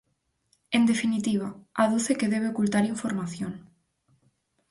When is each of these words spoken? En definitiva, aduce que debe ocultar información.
En 0.77 0.87
definitiva, 0.87 1.47
aduce 1.83 2.11
que 2.19 2.27
debe 2.33 2.47
ocultar 2.49 2.85
información. 2.93 3.51